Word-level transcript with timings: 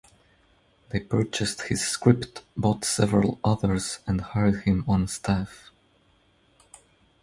They 0.89 0.99
purchased 0.99 1.61
his 1.67 1.87
script, 1.87 2.41
bought 2.57 2.85
several 2.85 3.39
others, 3.43 3.99
and 4.07 4.19
hired 4.21 4.63
him 4.63 4.83
on 4.87 5.07
staff. 5.07 5.69